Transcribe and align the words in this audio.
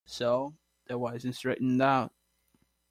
So 0.07 0.55
that 0.87 0.97
was 0.99 1.27
straightened 1.37 1.79
out. 1.79 2.11